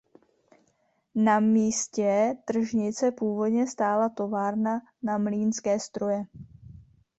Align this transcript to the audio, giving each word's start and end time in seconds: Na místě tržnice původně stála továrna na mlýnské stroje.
Na 1.15 1.39
místě 1.39 2.35
tržnice 2.45 3.11
původně 3.11 3.67
stála 3.67 4.09
továrna 4.09 4.81
na 5.03 5.17
mlýnské 5.17 5.79
stroje. 5.79 6.23